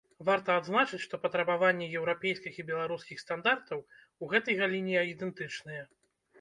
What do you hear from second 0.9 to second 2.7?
што патрабаванні еўрапейскіх і